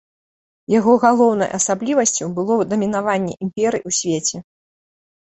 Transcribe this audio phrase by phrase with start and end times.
[0.73, 4.37] Яго галоўнай асаблівасцю было дамінаванне імперый у свеце.